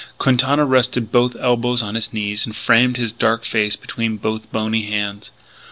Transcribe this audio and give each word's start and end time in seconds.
Quintana 0.17 0.65
rested 0.65 1.11
both 1.11 1.35
elbows 1.35 1.83
on 1.83 1.93
his 1.93 2.11
knees 2.11 2.43
and 2.47 2.55
framed 2.55 2.97
his 2.97 3.13
dark 3.13 3.43
face 3.43 3.75
between 3.75 4.17
both 4.17 4.51
bony 4.51 4.85
hands. 4.89 5.29